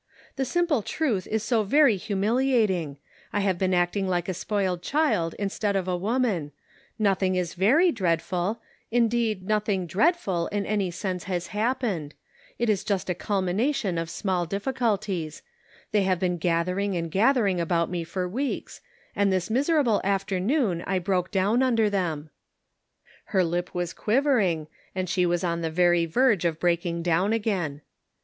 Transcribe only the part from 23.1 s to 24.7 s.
Her lip was quivering,